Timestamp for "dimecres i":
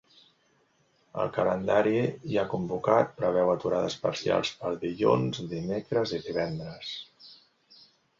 5.53-6.21